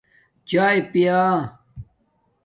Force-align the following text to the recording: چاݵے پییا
چاݵے 0.49 0.79
پییا 0.91 1.19